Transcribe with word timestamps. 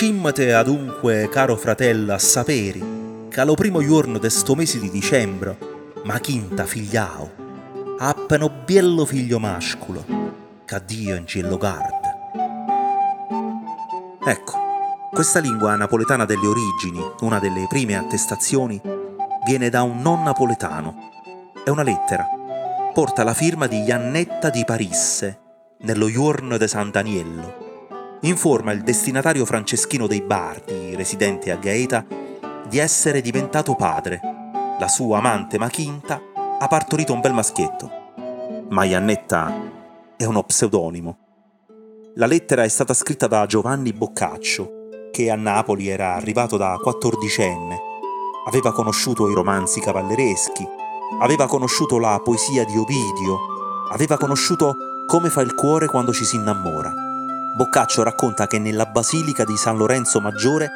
Cimmate 0.00 0.54
adunque, 0.54 1.28
caro 1.28 1.56
fratello, 1.56 2.14
a 2.14 2.18
saperi, 2.18 3.28
che 3.28 3.38
allo 3.38 3.52
primo 3.52 3.82
giorno 3.82 4.16
de 4.16 4.30
sto 4.30 4.54
mese 4.54 4.78
di 4.78 4.88
dicembre, 4.88 5.58
ma 6.04 6.18
quinta 6.20 6.64
figliao, 6.64 7.30
appena 7.98 8.48
biello 8.48 9.04
figlio 9.04 9.38
mascolo, 9.38 10.02
che 10.64 10.82
Dio 10.86 11.14
in 11.16 11.26
cielo 11.26 11.58
guarda. 11.58 12.14
Ecco, 14.24 14.54
questa 15.10 15.38
lingua 15.38 15.76
napoletana 15.76 16.24
delle 16.24 16.46
origini, 16.46 17.02
una 17.20 17.38
delle 17.38 17.66
prime 17.68 17.94
attestazioni, 17.94 18.80
viene 19.44 19.68
da 19.68 19.82
un 19.82 20.00
non 20.00 20.22
napoletano. 20.22 20.94
È 21.62 21.68
una 21.68 21.82
lettera. 21.82 22.26
Porta 22.94 23.22
la 23.22 23.34
firma 23.34 23.66
di 23.66 23.82
Iannetta 23.82 24.48
di 24.48 24.64
Parisse, 24.64 25.40
nello 25.80 26.10
Giorno 26.10 26.56
de 26.56 26.68
San 26.68 26.90
Daniello, 26.90 27.68
informa 28.28 28.72
il 28.72 28.82
destinatario 28.82 29.44
franceschino 29.46 30.06
dei 30.06 30.20
Bardi, 30.20 30.94
residente 30.94 31.50
a 31.50 31.56
Gaeta, 31.56 32.04
di 32.68 32.78
essere 32.78 33.20
diventato 33.20 33.74
padre. 33.74 34.20
La 34.78 34.88
sua 34.88 35.18
amante 35.18 35.58
Machinta 35.58 36.20
ha 36.58 36.66
partorito 36.66 37.12
un 37.12 37.20
bel 37.20 37.32
maschietto. 37.32 37.90
Ma 38.68 38.84
Iannetta 38.84 39.52
è 40.16 40.24
uno 40.24 40.42
pseudonimo. 40.42 41.18
La 42.16 42.26
lettera 42.26 42.64
è 42.64 42.68
stata 42.68 42.92
scritta 42.92 43.26
da 43.26 43.46
Giovanni 43.46 43.92
Boccaccio, 43.92 45.08
che 45.10 45.30
a 45.30 45.36
Napoli 45.36 45.88
era 45.88 46.14
arrivato 46.14 46.56
da 46.56 46.76
quattordicenne. 46.80 47.78
Aveva 48.46 48.72
conosciuto 48.72 49.30
i 49.30 49.34
romanzi 49.34 49.80
cavallereschi, 49.80 50.66
aveva 51.20 51.46
conosciuto 51.46 51.98
la 51.98 52.20
poesia 52.22 52.64
di 52.64 52.76
Ovidio, 52.76 53.38
aveva 53.90 54.16
conosciuto 54.16 54.74
come 55.06 55.30
fa 55.30 55.40
il 55.40 55.54
cuore 55.54 55.86
quando 55.86 56.12
ci 56.12 56.24
si 56.24 56.36
innamora. 56.36 57.09
Boccaccio 57.60 58.02
racconta 58.02 58.46
che 58.46 58.58
nella 58.58 58.86
basilica 58.86 59.44
di 59.44 59.54
San 59.54 59.76
Lorenzo 59.76 60.18
Maggiore 60.18 60.70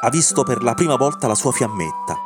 ha 0.00 0.10
visto 0.10 0.42
per 0.42 0.64
la 0.64 0.74
prima 0.74 0.96
volta 0.96 1.28
la 1.28 1.36
sua 1.36 1.52
fiammetta. 1.52 2.18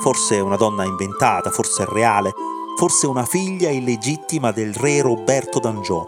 Forse 0.00 0.38
una 0.38 0.54
donna 0.54 0.84
inventata, 0.84 1.50
forse 1.50 1.84
reale, 1.84 2.32
forse 2.76 3.08
una 3.08 3.24
figlia 3.24 3.68
illegittima 3.68 4.52
del 4.52 4.72
re 4.72 5.00
Roberto 5.00 5.58
d'Angiò, 5.58 6.04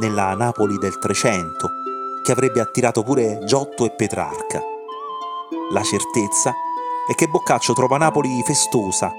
nella 0.00 0.34
Napoli 0.34 0.76
del 0.78 0.98
Trecento, 0.98 1.70
che 2.20 2.32
avrebbe 2.32 2.60
attirato 2.60 3.04
pure 3.04 3.44
Giotto 3.44 3.84
e 3.84 3.92
Petrarca. 3.92 4.60
La 5.70 5.84
certezza 5.84 6.52
è 7.08 7.14
che 7.14 7.28
Boccaccio 7.28 7.74
trova 7.74 7.96
Napoli 7.96 8.42
festosa, 8.44 9.12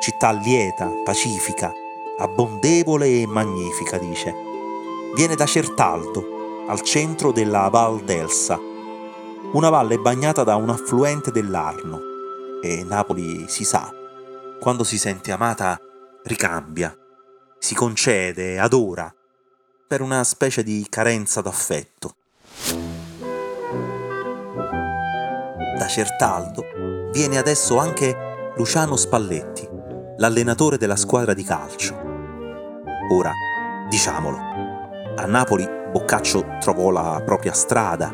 città 0.00 0.32
lieta, 0.32 0.92
pacifica, 1.02 1.72
abbondevole 2.18 3.22
e 3.22 3.26
magnifica, 3.26 3.96
dice. 3.96 4.34
Viene 5.14 5.34
da 5.34 5.46
Certaldo, 5.46 6.34
al 6.68 6.80
centro 6.80 7.30
della 7.30 7.68
Val 7.68 8.02
d'Elsa, 8.02 8.58
una 9.52 9.70
valle 9.70 9.98
bagnata 9.98 10.42
da 10.42 10.56
un 10.56 10.68
affluente 10.68 11.30
dell'Arno. 11.30 12.00
E 12.60 12.82
Napoli 12.82 13.46
si 13.48 13.64
sa, 13.64 13.92
quando 14.58 14.82
si 14.82 14.98
sente 14.98 15.30
amata, 15.30 15.80
ricambia, 16.24 16.96
si 17.58 17.74
concede, 17.76 18.58
adora, 18.58 19.14
per 19.86 20.00
una 20.00 20.24
specie 20.24 20.64
di 20.64 20.84
carenza 20.90 21.40
d'affetto. 21.40 22.14
Da 25.78 25.86
Certaldo 25.86 26.64
viene 27.12 27.38
adesso 27.38 27.78
anche 27.78 28.52
Luciano 28.56 28.96
Spalletti, 28.96 29.68
l'allenatore 30.16 30.78
della 30.78 30.96
squadra 30.96 31.32
di 31.32 31.44
calcio. 31.44 31.94
Ora, 33.12 33.30
diciamolo, 33.88 34.36
a 35.14 35.24
Napoli 35.26 35.75
Boccaccio 35.96 36.58
trovò 36.60 36.90
la 36.90 37.22
propria 37.24 37.54
strada, 37.54 38.12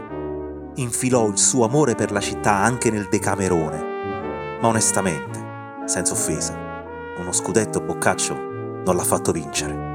infilò 0.77 1.27
il 1.27 1.37
suo 1.37 1.65
amore 1.65 1.97
per 1.97 2.13
la 2.13 2.21
città 2.21 2.53
anche 2.53 2.93
nel 2.93 3.09
Decamerone, 3.11 4.59
ma 4.61 4.69
onestamente, 4.69 5.83
senza 5.87 6.13
offesa, 6.13 6.57
uno 7.19 7.33
scudetto 7.33 7.81
Boccaccio 7.81 8.35
non 8.35 8.95
l'ha 8.95 9.03
fatto 9.03 9.33
vincere. 9.33 9.91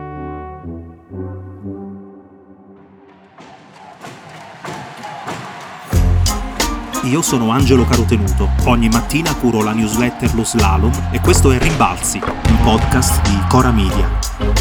Io 7.03 7.21
sono 7.21 7.51
Angelo 7.51 7.85
Carotenuto, 7.85 8.49
ogni 8.65 8.89
mattina 8.89 9.33
curo 9.33 9.63
la 9.63 9.71
newsletter 9.71 10.35
Lo 10.35 10.43
Slalom 10.43 10.91
e 11.11 11.21
questo 11.21 11.51
è 11.51 11.57
Rimbalzi, 11.57 12.19
un 12.21 12.59
podcast 12.63 13.25
di 13.29 13.41
Cora 13.47 13.71
Media. 13.71 14.56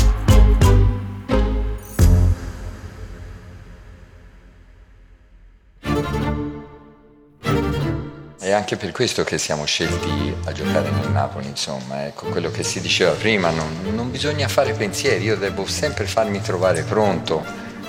È 8.46 8.52
anche 8.52 8.76
per 8.76 8.92
questo 8.92 9.24
che 9.24 9.38
siamo 9.38 9.64
scelti 9.64 10.32
a 10.44 10.52
giocare 10.52 10.88
nel 10.88 11.10
Napoli, 11.10 11.48
insomma, 11.48 12.06
ecco, 12.06 12.28
quello 12.28 12.48
che 12.52 12.62
si 12.62 12.80
diceva 12.80 13.10
prima, 13.10 13.50
non, 13.50 13.92
non 13.92 14.08
bisogna 14.08 14.46
fare 14.46 14.72
pensieri, 14.72 15.24
io 15.24 15.36
devo 15.36 15.66
sempre 15.66 16.06
farmi 16.06 16.40
trovare 16.40 16.84
pronto, 16.84 17.44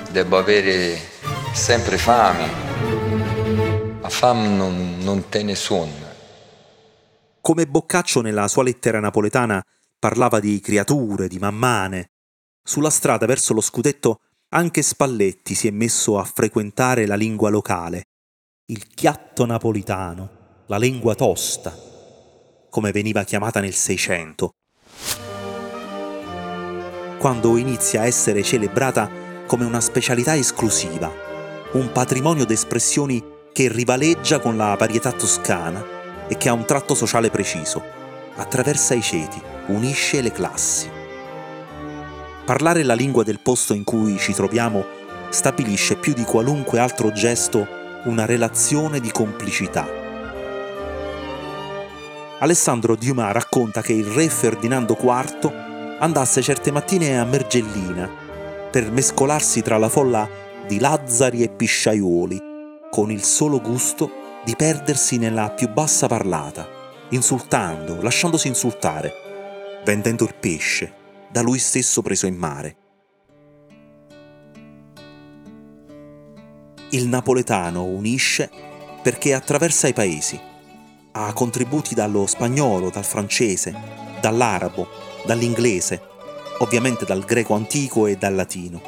devo 0.10 0.36
avere 0.36 1.00
sempre 1.54 2.00
fame, 2.00 2.50
a 4.02 4.10
fame 4.10 4.48
non, 4.48 4.98
non 4.98 5.30
te 5.30 5.44
ne 5.44 5.54
suona. 5.54 6.12
Come 7.40 7.68
Boccaccio 7.68 8.22
nella 8.22 8.48
sua 8.48 8.64
lettera 8.64 9.00
napoletana 9.00 9.64
parlava 10.00 10.40
di 10.40 10.60
creature, 10.60 11.28
di 11.28 11.38
mammane, 11.38 12.14
sulla 12.64 12.90
strada 12.90 13.28
verso 13.28 13.54
lo 13.54 13.62
scudetto 13.62 14.22
anche 14.50 14.82
Spalletti 14.82 15.54
si 15.54 15.68
è 15.68 15.72
messo 15.72 16.18
a 16.18 16.24
frequentare 16.24 17.06
la 17.06 17.16
lingua 17.16 17.52
locale, 17.52 18.06
il 18.72 18.88
chiatto 18.88 19.46
napolitano 19.46 20.37
la 20.70 20.78
lingua 20.78 21.16
tosta, 21.16 21.74
come 22.70 22.92
veniva 22.92 23.24
chiamata 23.24 23.62
nel 23.62 23.74
Seicento, 23.74 24.56
quando 27.18 27.56
inizia 27.56 28.02
a 28.02 28.06
essere 28.06 28.44
celebrata 28.44 29.10
come 29.46 29.64
una 29.64 29.80
specialità 29.80 30.36
esclusiva, 30.36 31.10
un 31.72 31.90
patrimonio 31.94 32.46
d'espressioni 32.46 33.24
che 33.54 33.70
rivaleggia 33.70 34.40
con 34.40 34.58
la 34.58 34.76
varietà 34.76 35.14
toscana 35.14 36.28
e 36.28 36.36
che 36.36 36.50
ha 36.50 36.54
un 36.54 36.66
tratto 36.66 36.96
sociale 36.96 37.30
preciso, 37.30 37.82
attraversa 38.36 38.94
i 38.94 39.02
ceti, 39.02 39.42
unisce 39.68 40.20
le 40.20 40.34
classi. 40.34 40.90
Parlare 42.44 42.84
la 42.84 42.94
lingua 42.94 43.24
del 43.24 43.40
posto 43.40 43.74
in 43.74 43.86
cui 43.86 44.18
ci 44.18 44.34
troviamo 44.34 44.84
stabilisce 45.30 45.96
più 45.96 46.14
di 46.14 46.24
qualunque 46.24 46.80
altro 46.80 47.14
gesto 47.14 47.66
una 48.04 48.26
relazione 48.26 49.00
di 49.00 49.12
complicità 49.12 50.07
Alessandro 52.40 52.96
Dumas 52.96 53.32
racconta 53.32 53.82
che 53.82 53.94
il 53.94 54.06
re 54.06 54.30
Ferdinando 54.30 54.96
IV 54.96 55.98
andasse 56.00 56.44
certe 56.44 56.70
mattine 56.70 57.20
a 57.20 57.26
Mergellina 57.26 58.08
per 58.70 58.92
mescolarsi 58.92 59.64
tra 59.64 59.80
la 59.80 59.90
folla 59.90 60.30
di 60.68 60.80
Lazzari 60.80 61.42
e 61.42 61.50
Pisciaiuoli, 61.50 62.40
con 62.92 63.10
il 63.10 63.24
solo 63.24 63.60
gusto 63.60 64.12
di 64.46 64.56
perdersi 64.56 65.18
nella 65.18 65.50
più 65.50 65.68
bassa 65.70 66.06
parlata, 66.06 66.68
insultando, 67.10 68.00
lasciandosi 68.04 68.48
insultare, 68.48 69.82
vendendo 69.84 70.24
il 70.24 70.36
pesce, 70.40 70.94
da 71.32 71.42
lui 71.42 71.58
stesso 71.58 72.04
preso 72.04 72.28
in 72.28 72.36
mare. 72.36 72.78
Il 76.92 77.08
napoletano 77.08 77.84
unisce 77.84 78.48
perché 79.02 79.34
attraversa 79.34 79.88
i 79.88 79.94
paesi 79.94 80.40
ha 81.26 81.34
contributi 81.34 81.96
dallo 81.96 82.28
spagnolo, 82.28 82.90
dal 82.90 83.06
francese, 83.06 83.74
dall'arabo, 84.22 84.88
dall'inglese, 85.26 86.02
ovviamente 86.60 87.06
dal 87.06 87.24
greco 87.24 87.56
antico 87.56 88.06
e 88.06 88.16
dal 88.16 88.36
latino. 88.36 88.82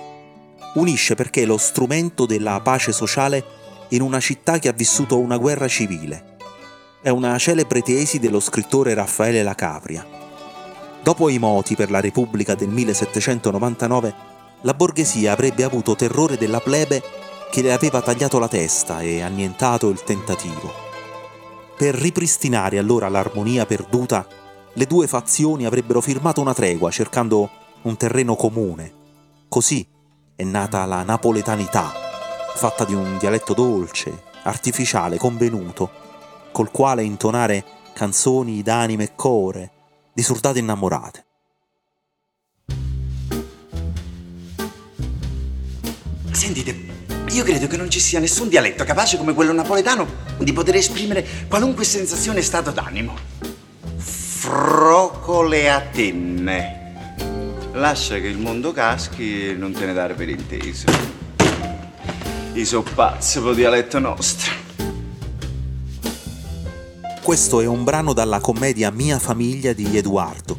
Unisce 0.76 1.16
perché 1.16 1.42
è 1.42 1.46
lo 1.46 1.58
strumento 1.58 2.26
della 2.26 2.60
pace 2.62 2.92
sociale 2.92 3.44
in 3.90 4.02
una 4.02 4.20
città 4.20 4.60
che 4.60 4.68
ha 4.68 4.74
vissuto 4.74 5.18
una 5.18 5.38
guerra 5.38 5.68
civile. 5.68 6.38
È 7.02 7.10
una 7.10 7.38
celebre 7.38 7.82
tesi 7.82 8.20
dello 8.20 8.40
scrittore 8.40 8.94
Raffaele 8.94 9.42
La 9.42 9.56
Capria. 9.56 10.06
Dopo 11.02 11.30
i 11.30 11.40
moti 11.40 11.76
per 11.76 11.90
la 11.90 12.00
Repubblica 12.00 12.54
del 12.54 12.70
1799, 12.70 14.14
la 14.62 14.74
borghesia 14.74 15.32
avrebbe 15.32 15.64
avuto 15.64 15.96
terrore 15.96 16.38
della 16.38 16.60
plebe 16.60 17.02
che 17.50 17.62
le 17.62 17.74
aveva 17.74 18.02
tagliato 18.02 18.38
la 18.38 18.48
testa 18.48 19.02
e 19.02 19.22
annientato 19.22 19.90
il 19.90 20.04
tentativo. 20.04 20.89
Per 21.80 21.96
ripristinare 21.96 22.78
allora 22.78 23.08
l'armonia 23.08 23.66
perduta, 23.66 24.28
le 24.74 24.86
due 24.86 25.08
fazioni 25.08 25.66
avrebbero 25.66 26.02
firmato 26.02 26.42
una 26.42 26.54
tregua 26.54 26.92
cercando 26.92 27.50
un 27.84 27.96
terreno 27.96 28.36
comune. 28.36 28.94
Così 29.48 29.88
è 30.36 30.44
nata 30.44 30.84
la 30.84 31.04
napoletanità, 31.04 31.90
fatta 32.54 32.84
di 32.84 32.94
un 32.94 33.18
dialetto 33.18 33.54
dolce, 33.54 34.24
artificiale, 34.44 35.16
convenuto, 35.16 35.90
col 36.52 36.70
quale 36.70 37.02
intonare 37.02 37.64
canzoni 37.94 38.62
d'anime 38.62 39.06
e 39.06 39.12
core, 39.16 39.72
di 40.12 40.22
soldate 40.22 40.60
innamorate. 40.60 41.26
Sentite, 46.32 46.89
Io 47.32 47.44
credo 47.44 47.68
che 47.68 47.78
non 47.78 47.92
ci 47.92 48.00
sia 48.00 48.20
nessun 48.20 48.50
dialetto 48.50 48.84
capace 48.84 49.18
come 49.18 49.36
quello 49.36 49.54
napoletano 49.54 50.08
di 50.40 50.52
poter 50.52 50.76
esprimere 50.76 51.26
qualunque 51.48 51.84
sensazione 51.84 52.40
e 52.40 52.42
stato 52.42 52.72
d'animo. 52.72 53.16
Frocole 53.98 55.70
a 55.70 55.80
tenne. 55.80 56.78
Lascia 57.74 58.16
che 58.16 58.28
il 58.28 58.40
mondo 58.40 58.72
caschi 58.72 59.50
e 59.50 59.54
non 59.54 59.74
te 59.74 59.86
ne 59.86 59.94
dare 59.94 60.16
per 60.16 60.28
inteso. 60.28 60.86
I 62.54 62.66
so 62.66 62.82
pazzo 62.82 63.44
per 63.44 63.54
dialetto 63.54 64.00
nostro. 64.00 64.52
Questo 67.22 67.62
è 67.62 67.68
un 67.68 67.84
brano 67.84 68.14
dalla 68.14 68.40
commedia 68.40 68.90
Mia 68.90 69.20
famiglia 69.20 69.72
di 69.74 69.96
Edoardo. 69.96 70.58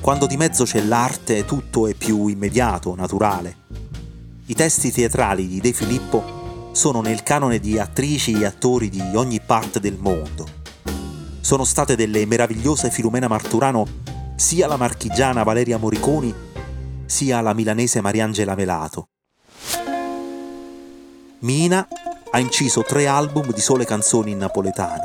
Quando 0.00 0.26
di 0.26 0.36
mezzo 0.36 0.64
c'è 0.64 0.82
l'arte 0.82 1.44
tutto 1.44 1.86
è 1.86 1.94
più 1.94 2.26
immediato, 2.26 2.96
naturale. 2.96 3.59
I 4.50 4.54
testi 4.54 4.90
teatrali 4.90 5.46
di 5.46 5.60
De 5.60 5.72
Filippo 5.72 6.70
sono 6.72 7.00
nel 7.00 7.22
canone 7.22 7.60
di 7.60 7.78
attrici 7.78 8.32
e 8.32 8.44
attori 8.44 8.88
di 8.88 9.00
ogni 9.14 9.40
parte 9.40 9.78
del 9.78 9.96
mondo. 9.96 10.44
Sono 11.40 11.62
state 11.62 11.94
delle 11.94 12.26
meravigliose 12.26 12.90
Filumena 12.90 13.28
Marturano 13.28 13.86
sia 14.34 14.66
la 14.66 14.76
marchigiana 14.76 15.44
Valeria 15.44 15.78
Moriconi 15.78 16.34
sia 17.06 17.40
la 17.40 17.54
milanese 17.54 18.00
Mariangela 18.00 18.56
Melato. 18.56 19.10
Mina 21.38 21.86
ha 22.32 22.38
inciso 22.40 22.82
tre 22.82 23.06
album 23.06 23.52
di 23.52 23.60
sole 23.60 23.84
canzoni 23.84 24.32
in 24.32 24.38
napoletano. 24.38 25.04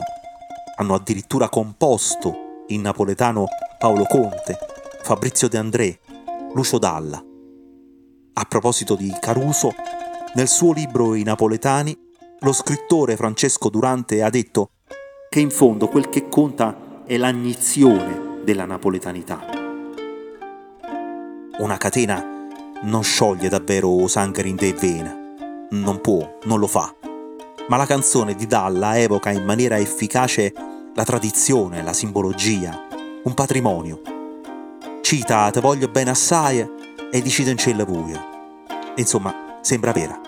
Hanno 0.78 0.96
addirittura 0.96 1.50
composto 1.50 2.64
in 2.70 2.82
napoletano 2.82 3.46
Paolo 3.78 4.06
Conte, 4.06 4.58
Fabrizio 5.04 5.48
De 5.48 5.60
André, 5.60 6.00
Lucio 6.56 6.80
Dalla. 6.80 7.24
A 8.38 8.44
proposito 8.44 8.96
di 8.96 9.16
Caruso, 9.18 9.74
nel 10.34 10.50
suo 10.50 10.74
libro 10.74 11.16
I 11.16 11.24
Napoletani, 11.24 11.98
lo 12.42 12.52
scrittore 12.52 13.16
Francesco 13.16 13.70
Durante 13.70 14.22
ha 14.22 14.30
detto 14.30 14.72
che 15.30 15.40
in 15.40 15.50
fondo 15.50 15.88
quel 15.88 16.10
che 16.10 16.28
conta 16.28 17.04
è 17.06 17.16
l'agnizione 17.16 18.42
della 18.44 18.66
napoletanità. 18.66 19.40
Una 21.60 21.78
catena 21.78 22.50
non 22.82 23.04
scioglie 23.04 23.48
davvero 23.48 24.06
sangue 24.08 24.44
in 24.44 24.58
te 24.58 24.68
e 24.68 24.74
vena, 24.74 25.16
non 25.70 26.02
può, 26.02 26.40
non 26.44 26.60
lo 26.60 26.68
fa. 26.68 26.94
Ma 27.70 27.78
la 27.78 27.86
canzone 27.86 28.36
di 28.36 28.48
Dalla 28.48 29.00
evoca 29.00 29.32
in 29.32 29.46
maniera 29.46 29.80
efficace 29.80 30.54
la 30.94 31.06
tradizione, 31.06 31.82
la 31.82 31.94
simbologia, 31.94 32.86
un 33.24 33.34
patrimonio. 33.34 34.02
Cita 35.02 35.50
Te 35.52 35.62
voglio 35.62 35.88
bene 35.88 36.10
assai 36.10 36.75
e 37.16 37.22
decide 37.22 37.52
in 37.52 37.58
cella 37.58 37.86
buia. 37.86 38.22
Insomma, 38.98 39.60
sembra 39.62 39.94
vera, 39.94 40.20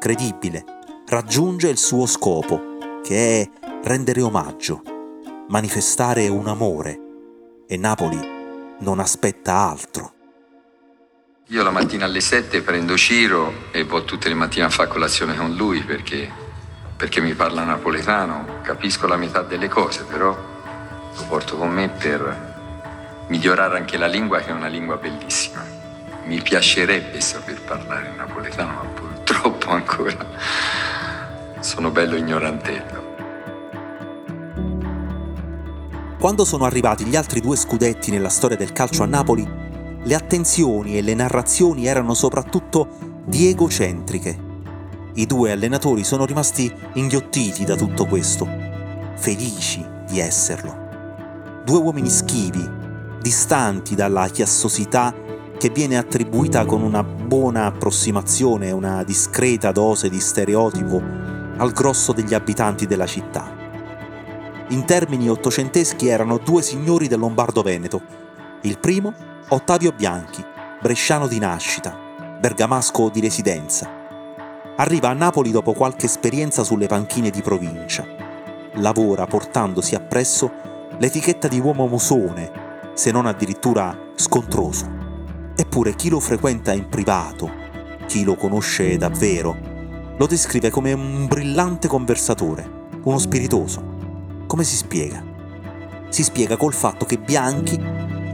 credibile, 0.00 0.64
raggiunge 1.06 1.68
il 1.68 1.78
suo 1.78 2.04
scopo, 2.06 3.00
che 3.04 3.42
è 3.42 3.50
rendere 3.84 4.22
omaggio, 4.22 4.82
manifestare 5.48 6.26
un 6.26 6.48
amore. 6.48 7.00
E 7.68 7.76
Napoli 7.76 8.18
non 8.80 8.98
aspetta 8.98 9.54
altro. 9.54 10.14
Io 11.46 11.62
la 11.62 11.70
mattina 11.70 12.06
alle 12.06 12.20
7 12.20 12.60
prendo 12.60 12.96
Ciro 12.96 13.70
e 13.70 13.84
vado 13.84 14.04
tutte 14.04 14.28
le 14.28 14.34
mattine 14.34 14.64
a 14.64 14.70
fare 14.70 14.88
colazione 14.88 15.36
con 15.36 15.54
lui 15.54 15.80
perché, 15.84 16.28
perché 16.96 17.20
mi 17.20 17.34
parla 17.34 17.62
napoletano, 17.62 18.62
capisco 18.62 19.06
la 19.06 19.16
metà 19.16 19.42
delle 19.42 19.68
cose, 19.68 20.02
però 20.02 20.30
lo 20.30 21.24
porto 21.28 21.56
con 21.56 21.70
me 21.70 21.88
per 21.88 23.26
migliorare 23.28 23.78
anche 23.78 23.96
la 23.96 24.08
lingua 24.08 24.40
che 24.40 24.48
è 24.48 24.52
una 24.52 24.66
lingua 24.66 24.96
bellissima. 24.96 25.75
Mi 26.26 26.42
piacerebbe 26.42 27.20
saper 27.20 27.60
parlare 27.62 28.12
napoletano, 28.16 28.72
ma 28.72 28.80
purtroppo 28.80 29.70
ancora 29.70 30.26
sono 31.60 31.92
bello 31.92 32.16
ignorantello. 32.16 33.14
Quando 36.18 36.44
sono 36.44 36.64
arrivati 36.64 37.04
gli 37.04 37.14
altri 37.14 37.40
due 37.40 37.54
scudetti 37.54 38.10
nella 38.10 38.28
storia 38.28 38.56
del 38.56 38.72
calcio 38.72 39.04
a 39.04 39.06
Napoli, 39.06 39.48
le 40.02 40.14
attenzioni 40.16 40.98
e 40.98 41.02
le 41.02 41.14
narrazioni 41.14 41.86
erano 41.86 42.12
soprattutto 42.14 42.88
diegocentriche. 43.24 44.36
I 45.14 45.26
due 45.26 45.52
allenatori 45.52 46.02
sono 46.02 46.24
rimasti 46.24 46.72
inghiottiti 46.94 47.64
da 47.64 47.76
tutto 47.76 48.04
questo, 48.04 48.48
felici 49.14 49.86
di 50.08 50.18
esserlo. 50.18 51.62
Due 51.64 51.78
uomini 51.78 52.10
schivi, 52.10 52.68
distanti 53.20 53.94
dalla 53.94 54.26
chiassosità 54.26 55.22
che 55.58 55.70
viene 55.70 55.96
attribuita 55.96 56.64
con 56.64 56.82
una 56.82 57.02
buona 57.02 57.66
approssimazione 57.66 58.70
una 58.70 59.02
discreta 59.02 59.72
dose 59.72 60.08
di 60.08 60.20
stereotipo 60.20 61.00
al 61.56 61.72
grosso 61.72 62.12
degli 62.12 62.34
abitanti 62.34 62.86
della 62.86 63.06
città. 63.06 63.54
In 64.68 64.84
termini 64.84 65.30
ottocenteschi 65.30 66.08
erano 66.08 66.38
due 66.38 66.60
signori 66.60 67.08
del 67.08 67.20
Lombardo-Veneto. 67.20 68.00
Il 68.62 68.78
primo, 68.78 69.14
Ottavio 69.48 69.92
Bianchi, 69.92 70.44
bresciano 70.82 71.28
di 71.28 71.38
nascita, 71.38 71.96
bergamasco 72.40 73.08
di 73.08 73.20
residenza. 73.20 73.88
Arriva 74.76 75.08
a 75.08 75.14
Napoli 75.14 75.50
dopo 75.50 75.72
qualche 75.72 76.06
esperienza 76.06 76.64
sulle 76.64 76.88
panchine 76.88 77.30
di 77.30 77.42
provincia. 77.42 78.04
Lavora 78.74 79.26
portandosi 79.26 79.94
appresso 79.94 80.50
l'etichetta 80.98 81.48
di 81.48 81.60
uomo 81.60 81.86
musone, 81.86 82.50
se 82.94 83.10
non 83.10 83.26
addirittura 83.26 83.96
scontroso. 84.16 85.05
Eppure 85.58 85.94
chi 85.94 86.10
lo 86.10 86.20
frequenta 86.20 86.74
in 86.74 86.88
privato, 86.90 87.50
chi 88.06 88.24
lo 88.24 88.36
conosce 88.36 88.98
davvero, 88.98 89.56
lo 90.18 90.26
descrive 90.26 90.68
come 90.68 90.92
un 90.92 91.26
brillante 91.26 91.88
conversatore, 91.88 92.88
uno 93.02 93.18
spiritoso. 93.18 94.44
Come 94.46 94.64
si 94.64 94.76
spiega? 94.76 95.24
Si 96.10 96.22
spiega 96.22 96.58
col 96.58 96.74
fatto 96.74 97.06
che 97.06 97.18
Bianchi 97.18 97.82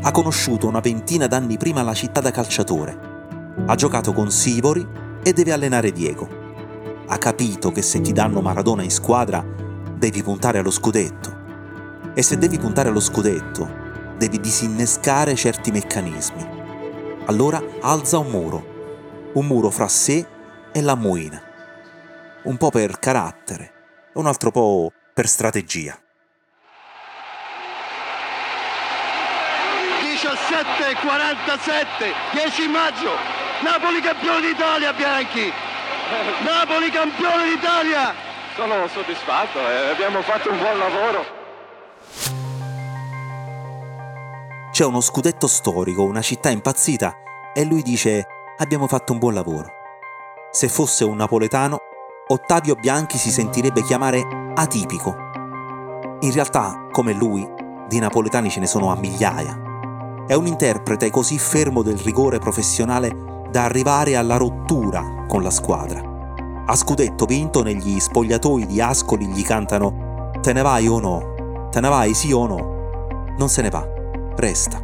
ha 0.03 0.11
conosciuto 0.11 0.67
una 0.67 0.81
ventina 0.81 1.29
d'anni 1.29 1.57
prima 1.57 1.83
la 1.83 1.95
città 1.95 2.21
da 2.21 2.33
calciatore. 2.33 2.99
Ha 3.67 3.75
giocato 3.77 4.13
con 4.13 4.31
Sivori 4.31 4.85
e 5.23 5.33
deve 5.33 5.53
allenare 5.53 5.93
Diego. 5.93 6.29
Ha 7.07 7.19
capito 7.19 7.71
che 7.71 7.83
se 7.83 8.01
ti 8.01 8.13
danno 8.13 8.41
Maradona 8.41 8.83
in 8.83 8.91
squadra 8.91 9.45
devi 9.97 10.23
puntare 10.25 10.59
allo 10.59 10.73
scudetto. 10.73 11.41
E 12.15 12.23
se 12.23 12.37
devi 12.37 12.59
puntare 12.59 12.89
allo 12.89 13.01
scudetto, 13.01 13.69
devi 14.19 14.41
disinnescare 14.41 15.37
certi 15.37 15.71
meccanismi. 15.71 16.52
Allora 17.27 17.63
alza 17.81 18.19
un 18.19 18.31
muro. 18.31 19.31
Un 19.35 19.47
muro 19.47 19.71
fra 19.71 19.89
sé 19.89 20.27
e 20.73 20.81
la 20.83 20.95
muina. 20.95 21.43
Un 22.45 22.57
po' 22.57 22.71
per 22.71 22.99
carattere, 22.99 23.73
un 24.15 24.27
altro 24.27 24.51
po' 24.51 24.93
per 25.15 25.27
strategia. 25.29 25.97
47, 31.03 32.13
10 32.33 32.69
maggio, 32.69 33.11
Napoli 33.61 34.01
campione 34.01 34.41
d'Italia 34.41 34.93
Bianchi, 34.93 35.53
Napoli 36.45 36.91
campione 36.91 37.49
d'Italia. 37.49 38.15
Sono 38.55 38.87
soddisfatto, 38.89 39.59
eh, 39.59 39.91
abbiamo 39.91 40.23
fatto 40.23 40.51
un 40.51 40.59
buon 40.59 40.79
lavoro. 40.79 41.41
C'è 44.73 44.87
uno 44.87 45.03
scudetto 45.03 45.49
storico, 45.49 46.03
una 46.03 46.23
città 46.23 46.49
impazzita 46.49 47.53
e 47.53 47.63
lui 47.63 47.83
dice 47.83 48.25
abbiamo 48.57 48.87
fatto 48.87 49.13
un 49.13 49.19
buon 49.19 49.35
lavoro. 49.35 49.67
Se 50.51 50.71
fosse 50.71 51.05
un 51.05 51.17
napoletano, 51.17 51.77
Ottavio 52.29 52.75
Bianchi 52.77 53.19
si 53.19 53.31
sentirebbe 53.31 53.83
chiamare 53.83 54.27
atipico. 54.55 55.15
In 56.21 56.33
realtà, 56.33 56.87
come 56.91 57.13
lui, 57.13 57.47
di 57.87 57.99
napoletani 57.99 58.49
ce 58.49 58.61
ne 58.61 58.67
sono 58.67 58.91
a 58.91 58.97
migliaia. 58.97 60.25
È 60.27 60.33
un 60.33 60.47
interprete 60.47 61.11
così 61.11 61.39
fermo 61.39 61.83
del 61.83 61.99
rigore 61.99 62.39
professionale 62.39 63.45
da 63.51 63.65
arrivare 63.65 64.17
alla 64.17 64.39
rottura 64.39 65.27
con 65.29 65.43
la 65.43 65.51
squadra. 65.51 66.01
A 66.65 66.75
scudetto 66.75 67.27
vinto 67.27 67.63
negli 67.63 68.01
spogliatoi 68.01 68.65
di 68.65 68.81
Ascoli 68.81 69.27
gli 69.27 69.43
cantano 69.43 70.31
Te 70.41 70.55
ne 70.55 70.63
vai 70.63 70.89
o 70.89 70.99
no? 70.99 71.69
Te 71.71 71.79
ne 71.81 71.91
vai 71.91 72.15
sì 72.15 72.33
o 72.33 72.47
no? 72.47 73.35
Non 73.37 73.51
se 73.51 73.61
ne 73.61 73.69
va, 73.69 74.01
resta. 74.37 74.81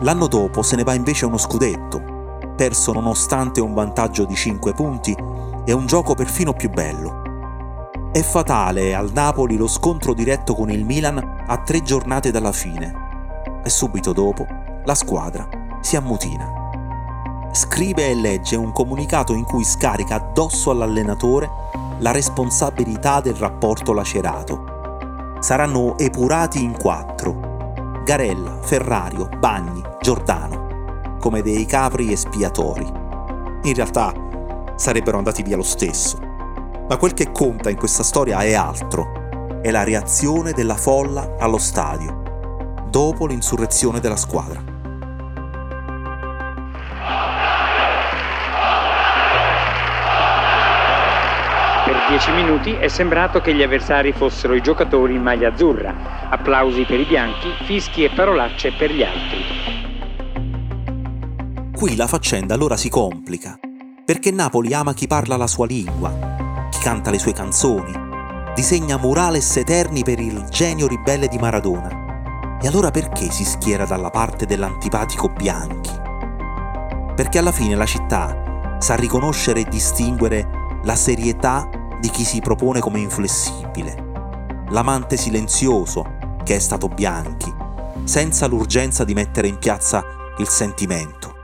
L'anno 0.00 0.26
dopo 0.26 0.62
se 0.62 0.76
ne 0.76 0.82
va 0.82 0.94
invece 0.94 1.26
uno 1.26 1.38
scudetto, 1.38 2.50
perso 2.56 2.92
nonostante 2.92 3.60
un 3.60 3.74
vantaggio 3.74 4.24
di 4.24 4.34
5 4.34 4.72
punti 4.72 5.16
e 5.64 5.72
un 5.72 5.86
gioco 5.86 6.14
perfino 6.14 6.52
più 6.52 6.70
bello. 6.70 7.22
È 8.12 8.22
fatale 8.22 8.94
al 8.94 9.10
Napoli 9.12 9.56
lo 9.56 9.66
scontro 9.66 10.14
diretto 10.14 10.54
con 10.54 10.70
il 10.70 10.84
Milan 10.84 11.44
a 11.46 11.58
tre 11.58 11.82
giornate 11.82 12.30
dalla 12.30 12.52
fine 12.52 13.02
e 13.64 13.68
subito 13.68 14.12
dopo 14.12 14.46
la 14.84 14.94
squadra 14.94 15.48
si 15.80 15.96
ammutina. 15.96 16.62
Scrive 17.52 18.08
e 18.08 18.14
legge 18.14 18.56
un 18.56 18.72
comunicato 18.72 19.32
in 19.32 19.44
cui 19.44 19.64
scarica 19.64 20.16
addosso 20.16 20.70
all'allenatore 20.70 21.48
la 21.98 22.10
responsabilità 22.10 23.20
del 23.20 23.34
rapporto 23.34 23.92
lacerato. 23.92 25.36
Saranno 25.40 25.96
epurati 25.98 26.62
in 26.62 26.76
quattro. 26.76 27.43
Garella, 28.04 28.58
Ferrario, 28.60 29.30
Bagni, 29.38 29.82
Giordano, 30.02 31.16
come 31.18 31.40
dei 31.40 31.64
capri 31.64 32.12
espiatori. 32.12 32.84
In 33.62 33.74
realtà 33.74 34.12
sarebbero 34.76 35.16
andati 35.16 35.42
via 35.42 35.56
lo 35.56 35.62
stesso. 35.62 36.18
Ma 36.86 36.98
quel 36.98 37.14
che 37.14 37.32
conta 37.32 37.70
in 37.70 37.78
questa 37.78 38.02
storia 38.02 38.40
è 38.40 38.52
altro, 38.52 39.60
è 39.62 39.70
la 39.70 39.84
reazione 39.84 40.52
della 40.52 40.76
folla 40.76 41.36
allo 41.38 41.56
stadio, 41.56 42.84
dopo 42.90 43.24
l'insurrezione 43.24 44.00
della 44.00 44.16
squadra. 44.16 44.73
Dieci 52.14 52.30
minuti 52.30 52.72
è 52.74 52.86
sembrato 52.86 53.40
che 53.40 53.52
gli 53.52 53.62
avversari 53.64 54.12
fossero 54.12 54.54
i 54.54 54.62
giocatori 54.62 55.16
in 55.16 55.22
maglia 55.22 55.48
azzurra. 55.48 56.28
Applausi 56.30 56.84
per 56.84 57.00
i 57.00 57.04
bianchi, 57.04 57.48
fischi 57.64 58.04
e 58.04 58.10
parolacce 58.10 58.72
per 58.78 58.92
gli 58.92 59.02
altri. 59.02 59.44
Qui 61.72 61.96
la 61.96 62.06
faccenda 62.06 62.54
allora 62.54 62.76
si 62.76 62.88
complica, 62.88 63.58
perché 64.04 64.30
Napoli 64.30 64.72
ama 64.72 64.94
chi 64.94 65.08
parla 65.08 65.36
la 65.36 65.48
sua 65.48 65.66
lingua, 65.66 66.68
chi 66.70 66.78
canta 66.78 67.10
le 67.10 67.18
sue 67.18 67.32
canzoni, 67.32 67.92
disegna 68.54 68.96
murales 68.96 69.56
eterni 69.56 70.04
per 70.04 70.20
il 70.20 70.44
genio 70.50 70.86
ribelle 70.86 71.26
di 71.26 71.38
Maradona. 71.38 72.58
E 72.62 72.68
allora 72.68 72.92
perché 72.92 73.28
si 73.32 73.44
schiera 73.44 73.86
dalla 73.86 74.10
parte 74.10 74.46
dell'antipatico 74.46 75.30
Bianchi? 75.30 75.90
Perché 77.16 77.38
alla 77.38 77.50
fine 77.50 77.74
la 77.74 77.86
città 77.86 78.76
sa 78.78 78.94
riconoscere 78.94 79.62
e 79.62 79.68
distinguere 79.68 80.78
la 80.84 80.94
serietà 80.94 81.82
di 82.04 82.10
chi 82.10 82.24
si 82.24 82.42
propone 82.42 82.80
come 82.80 83.00
inflessibile, 83.00 84.66
l'amante 84.68 85.16
silenzioso 85.16 86.04
che 86.44 86.56
è 86.56 86.58
stato 86.58 86.86
Bianchi, 86.88 87.50
senza 88.04 88.46
l'urgenza 88.46 89.04
di 89.04 89.14
mettere 89.14 89.48
in 89.48 89.56
piazza 89.56 90.04
il 90.36 90.46
sentimento. 90.46 91.34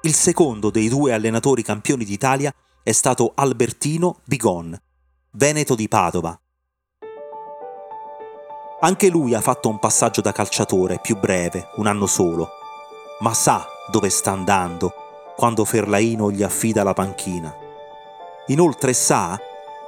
Il 0.00 0.14
secondo 0.14 0.70
dei 0.70 0.88
due 0.88 1.12
allenatori 1.12 1.62
campioni 1.62 2.06
d'Italia 2.06 2.50
è 2.82 2.92
stato 2.92 3.32
Albertino 3.34 4.20
Bigon, 4.24 4.74
veneto 5.32 5.74
di 5.74 5.88
Padova. 5.88 6.40
Anche 8.80 9.10
lui 9.10 9.34
ha 9.34 9.42
fatto 9.42 9.68
un 9.68 9.78
passaggio 9.78 10.22
da 10.22 10.32
calciatore 10.32 11.00
più 11.02 11.18
breve, 11.18 11.68
un 11.76 11.86
anno 11.86 12.06
solo, 12.06 12.48
ma 13.20 13.34
sa 13.34 13.66
dove 13.90 14.08
sta 14.08 14.30
andando 14.30 14.90
quando 15.36 15.66
Ferlaino 15.66 16.30
gli 16.30 16.42
affida 16.42 16.82
la 16.82 16.94
panchina. 16.94 17.64
Inoltre 18.48 18.92
sa 18.92 19.40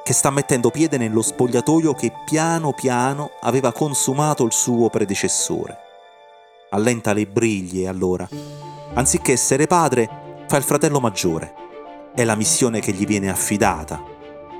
che 0.02 0.12
sta 0.12 0.30
mettendo 0.30 0.70
piede 0.70 0.96
nello 0.96 1.22
spogliatoio 1.22 1.94
che 1.94 2.12
piano 2.24 2.72
piano 2.72 3.32
aveva 3.42 3.72
consumato 3.72 4.44
il 4.44 4.52
suo 4.52 4.88
predecessore. 4.88 5.76
Allenta 6.70 7.12
le 7.12 7.26
briglie 7.26 7.86
allora. 7.86 8.28
Anziché 8.94 9.32
essere 9.32 9.66
padre, 9.66 10.44
fa 10.48 10.56
il 10.56 10.64
fratello 10.64 10.98
maggiore. 10.98 11.54
È 12.14 12.24
la 12.24 12.34
missione 12.34 12.80
che 12.80 12.92
gli 12.92 13.06
viene 13.06 13.30
affidata. 13.30 14.02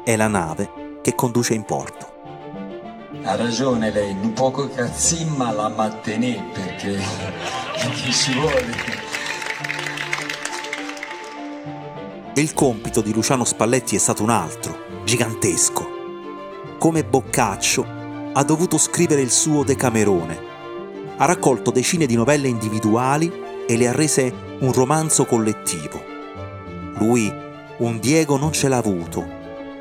È 0.04 0.14
la 0.16 0.28
nave 0.28 1.00
che 1.02 1.14
conduce 1.14 1.54
in 1.54 1.64
porto. 1.64 2.16
Ha 3.24 3.34
ragione 3.34 3.90
lei, 3.90 4.12
un 4.12 4.32
poco 4.32 4.68
cazzimma 4.68 5.50
la 5.50 5.68
mattenè 5.68 6.40
perché, 6.52 6.98
perché 7.72 8.12
ci 8.12 8.38
vuole. 8.38 9.07
E 12.38 12.40
il 12.40 12.54
compito 12.54 13.00
di 13.00 13.12
Luciano 13.12 13.42
Spalletti 13.42 13.96
è 13.96 13.98
stato 13.98 14.22
un 14.22 14.30
altro, 14.30 15.02
gigantesco. 15.04 15.88
Come 16.78 17.02
Boccaccio, 17.02 17.84
ha 18.32 18.44
dovuto 18.44 18.78
scrivere 18.78 19.22
il 19.22 19.32
suo 19.32 19.64
Decamerone. 19.64 20.38
Ha 21.16 21.24
raccolto 21.24 21.72
decine 21.72 22.06
di 22.06 22.14
novelle 22.14 22.46
individuali 22.46 23.28
e 23.66 23.76
le 23.76 23.88
ha 23.88 23.92
rese 23.92 24.32
un 24.60 24.72
romanzo 24.72 25.24
collettivo. 25.24 26.00
Lui 26.98 27.28
un 27.78 27.98
Diego 27.98 28.36
non 28.36 28.52
ce 28.52 28.68
l'ha 28.68 28.76
avuto, 28.76 29.26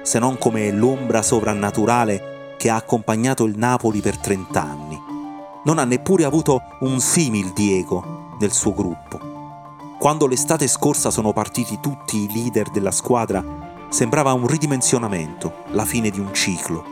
se 0.01 0.17
non 0.17 0.39
come 0.39 0.71
l'ombra 0.71 1.21
sovrannaturale 1.21 2.55
che 2.57 2.71
ha 2.71 2.75
accompagnato 2.75 3.43
il 3.43 3.55
Napoli 3.55 4.01
per 4.01 4.17
trent'anni. 4.17 4.99
Non 5.63 5.77
ha 5.77 5.83
neppure 5.83 6.23
avuto 6.23 6.59
un 6.79 6.99
simil 7.01 7.53
Diego 7.53 8.35
nel 8.39 8.51
suo 8.51 8.73
gruppo. 8.73 9.26
Quando 9.99 10.27
l'estate 10.27 10.67
scorsa 10.67 11.09
sono 11.09 11.33
partiti 11.33 11.79
tutti 11.79 12.19
i 12.19 12.31
leader 12.31 12.69
della 12.69 12.91
squadra, 12.91 13.43
sembrava 13.89 14.31
un 14.33 14.45
ridimensionamento, 14.45 15.63
la 15.69 15.85
fine 15.85 16.11
di 16.11 16.19
un 16.19 16.31
ciclo. 16.35 16.83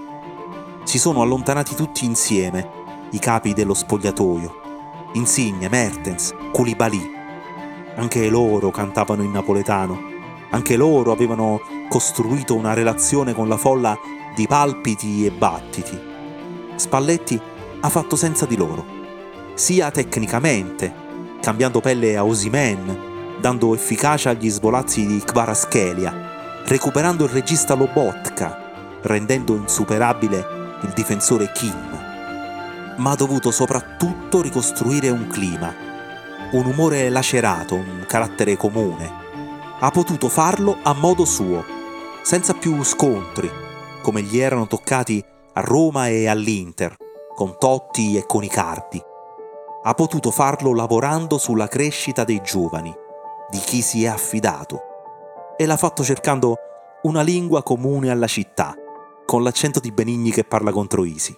Si 0.85 0.97
sono 0.97 1.21
allontanati 1.21 1.75
tutti 1.75 2.03
insieme, 2.03 2.67
i 3.11 3.19
capi 3.19 3.53
dello 3.53 3.75
spogliatoio. 3.75 4.61
Insigne, 5.13 5.69
Mertens, 5.69 6.33
Koulibaly. 6.51 7.13
Anche 7.95 8.27
loro 8.27 8.71
cantavano 8.71 9.21
in 9.21 9.31
napoletano. 9.31 9.99
Anche 10.49 10.75
loro 10.75 11.11
avevano 11.11 11.61
costruito 11.87 12.55
una 12.55 12.73
relazione 12.73 13.35
con 13.35 13.47
la 13.47 13.57
folla 13.57 13.95
di 14.35 14.47
palpiti 14.47 15.27
e 15.27 15.31
battiti. 15.31 15.97
Spalletti 16.75 17.39
ha 17.81 17.89
fatto 17.89 18.15
senza 18.15 18.47
di 18.47 18.57
loro, 18.57 18.83
sia 19.53 19.91
tecnicamente, 19.91 21.03
cambiando 21.45 21.79
pelle 21.79 22.17
a 22.17 22.25
Osimen, 22.25 23.37
dando 23.39 23.75
efficacia 23.75 24.31
agli 24.31 24.49
svolazzi 24.49 25.05
di 25.05 25.19
Kvaraschelia, 25.19 26.63
recuperando 26.65 27.25
il 27.25 27.29
regista 27.29 27.75
Lobotka, 27.75 28.97
rendendo 29.03 29.53
insuperabile 29.53 30.79
il 30.81 30.91
difensore 30.95 31.51
Kim. 31.51 32.95
Ma 32.97 33.11
ha 33.11 33.15
dovuto 33.15 33.51
soprattutto 33.51 34.41
ricostruire 34.41 35.09
un 35.09 35.27
clima, 35.27 35.71
un 36.53 36.65
umore 36.65 37.09
lacerato, 37.09 37.75
un 37.75 38.05
carattere 38.07 38.57
comune. 38.57 39.07
Ha 39.81 39.91
potuto 39.91 40.29
farlo 40.29 40.77
a 40.81 40.93
modo 40.93 41.25
suo, 41.25 41.63
senza 42.23 42.55
più 42.55 42.81
scontri, 42.81 43.51
come 44.01 44.23
gli 44.23 44.39
erano 44.39 44.65
toccati 44.65 45.23
a 45.53 45.61
Roma 45.61 46.07
e 46.07 46.27
all'Inter, 46.27 46.95
con 47.35 47.55
Totti 47.59 48.17
e 48.17 48.25
con 48.25 48.43
Icardi 48.43 49.13
ha 49.87 49.93
potuto 49.93 50.31
farlo 50.31 50.73
lavorando 50.73 51.37
sulla 51.37 51.67
crescita 51.67 52.23
dei 52.23 52.41
giovani, 52.41 52.91
di 53.51 53.59
chi 53.59 53.81
si 53.81 54.03
è 54.03 54.07
affidato, 54.07 54.79
e 55.55 55.67
l'ha 55.67 55.77
fatto 55.77 56.03
cercando 56.03 56.55
una 57.03 57.21
lingua 57.21 57.61
comune 57.61 58.09
alla 58.09 58.25
città, 58.25 58.73
con 59.25 59.43
l'accento 59.43 59.79
di 59.79 59.91
Benigni 59.91 60.31
che 60.31 60.43
parla 60.43 60.71
contro 60.71 61.05
Isi. 61.05 61.37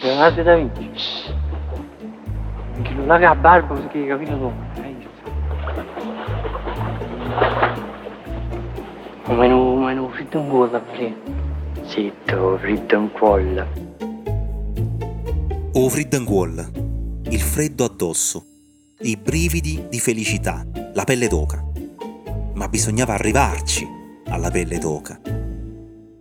Guardate 0.00 0.42
da 0.44 0.54
vinci. 0.54 1.34
Anche 2.76 2.92
non 2.94 3.06
la 3.06 3.34
barba 3.34 3.74
perché 3.74 4.06
capito 4.06 4.38
tu. 4.38 4.52
Ma 9.34 9.46
non, 9.46 9.80
ma 9.80 9.92
non 9.92 10.10
fritto 10.10 10.38
un 10.38 10.48
po' 10.48 10.66
da 10.66 10.80
Zitto, 11.90 12.56
Friddenquall. 12.58 13.66
O 15.72 15.88
Friddenquall, 15.88 16.70
il 17.30 17.40
freddo 17.40 17.84
addosso, 17.84 18.44
i 19.00 19.16
brividi 19.16 19.86
di 19.90 19.98
felicità, 19.98 20.64
la 20.94 21.02
pelle 21.02 21.26
d'oca. 21.26 21.64
Ma 22.54 22.68
bisognava 22.68 23.14
arrivarci 23.14 23.84
alla 24.26 24.52
pelle 24.52 24.78
d'oca. 24.78 25.20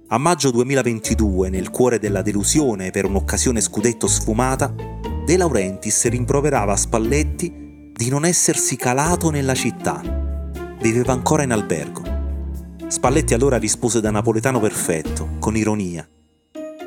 A 0.08 0.18
maggio 0.18 0.50
2022, 0.50 1.50
nel 1.50 1.70
cuore 1.70 2.00
della 2.00 2.24
delusione 2.24 2.90
per 2.90 3.06
un'occasione 3.06 3.62
scudetto 3.62 4.08
sfumata, 4.08 4.74
De 5.24 5.38
Laurentiis 5.38 6.08
rimproverava 6.08 6.74
a 6.74 6.78
Spalletti 6.78 7.92
di 7.94 8.10
non 8.10 8.26
essersi 8.26 8.76
calato 8.76 9.30
nella 9.30 9.54
città. 9.54 10.02
Viveva 10.82 11.14
ancora 11.14 11.44
in 11.44 11.52
albergo. 11.52 12.09
Spalletti 12.89 13.36
allora 13.36 13.58
rispose 13.58 14.01
da 14.01 14.10
napoletano 14.10 14.60
perfetto, 14.60 15.36
con 15.38 15.55
ironia. 15.55 16.10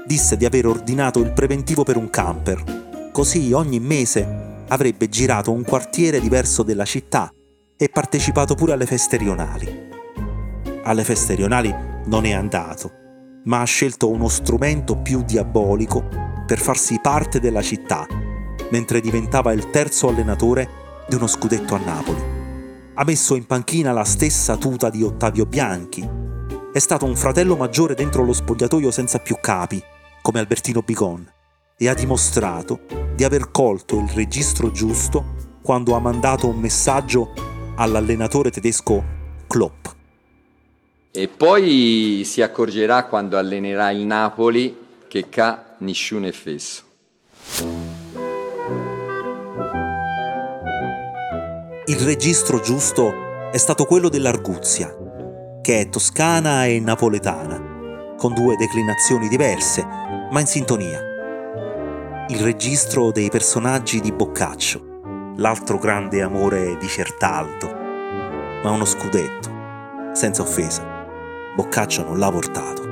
Disse 0.05 0.37
di 0.37 0.45
aver 0.45 0.67
ordinato 0.67 1.21
il 1.21 1.33
preventivo 1.33 1.85
per 1.85 1.97
un 1.97 2.11
camper, 2.11 3.11
così 3.13 3.53
ogni 3.53 3.79
mese 3.79 4.65
avrebbe 4.67 5.09
girato 5.09 5.53
un 5.53 5.63
quartiere 5.63 6.19
diverso 6.19 6.65
della 6.65 6.85
città 6.85 7.33
e 7.77 7.89
partecipato 7.89 8.57
pure 8.57 8.73
alle 8.73 8.85
feste 8.85 9.17
rionali. 9.17 9.91
Alle 10.83 11.05
feste 11.05 11.37
rionali 11.37 11.73
non 12.07 12.25
è 12.25 12.33
andato, 12.33 12.91
ma 13.45 13.61
ha 13.61 13.65
scelto 13.65 14.11
uno 14.11 14.27
strumento 14.27 14.97
più 14.97 15.23
diabolico 15.23 16.09
per 16.45 16.59
farsi 16.59 16.99
parte 17.01 17.39
della 17.39 17.63
città, 17.63 18.09
mentre 18.73 19.01
diventava 19.01 19.53
il 19.53 19.71
terzo 19.71 20.09
allenatore 20.09 20.69
di 21.09 21.15
uno 21.15 21.29
scudetto 21.29 21.77
a 21.77 21.79
Napoli 21.79 22.42
ha 22.95 23.05
messo 23.05 23.35
in 23.35 23.47
panchina 23.47 23.93
la 23.93 24.05
stessa 24.05 24.57
tuta 24.57 24.91
di 24.91 25.03
Ottavio 25.03 25.47
Bianchi. 25.47 26.07
È 26.73 26.79
stato 26.79 27.07
un 27.07 27.17
fratello 27.17 27.57
maggiore 27.57 27.95
dentro 27.95 28.25
lo 28.25 28.33
spogliatoio 28.33 28.91
senza 28.91 29.19
più 29.19 29.37
capi, 29.41 29.83
come 30.21 30.41
Albertino 30.41 30.83
Bigon, 30.83 31.27
e 31.77 31.89
ha 31.89 31.95
dimostrato 31.95 32.81
di 33.15 33.25
aver 33.25 33.51
colto 33.51 33.99
il 33.99 34.09
registro 34.11 34.71
giusto 34.71 35.41
quando 35.63 35.95
ha 35.95 36.01
mandato 36.01 36.49
un 36.49 36.59
messaggio 36.59 37.33
all'allenatore 37.77 38.51
tedesco 38.51 39.03
Klopp. 39.47 39.87
E 41.13 41.29
poi 41.29 42.23
si 42.25 42.43
accorgerà 42.43 43.05
quando 43.05 43.39
allenerà 43.39 43.91
il 43.91 44.05
Napoli 44.05 44.77
che 45.09 45.29
ca 45.29 45.77
nessuno 45.79 46.27
è 46.27 46.33
fesso. 46.33 46.83
Il 51.93 52.01
registro 52.01 52.59
giusto 52.59 53.51
è 53.51 53.59
stato 53.59 53.85
quello 53.85 54.09
dell'arguzia, 54.09 54.97
che 55.61 55.81
è 55.81 55.89
toscana 55.91 56.65
e 56.65 56.81
napoletana, 56.81 58.15
con 58.17 58.33
due 58.33 58.57
declinazioni 58.57 59.29
diverse, 59.29 59.85
ma 60.31 60.41
in 60.41 60.47
sintonia. 60.47 60.99
Il 62.29 62.39
registro 62.39 63.13
dei 63.13 63.29
personaggi 63.29 64.01
di 64.01 64.11
Boccaccio, 64.11 65.35
l'altro 65.37 65.77
grande 65.77 66.23
amore 66.23 66.79
di 66.79 66.87
Certaldo, 66.89 67.71
ma 68.63 68.71
uno 68.71 68.87
scudetto, 68.87 69.51
senza 70.15 70.41
offesa. 70.41 70.83
Boccaccio 71.55 72.05
non 72.05 72.19
l'ha 72.19 72.31
portato. 72.31 72.92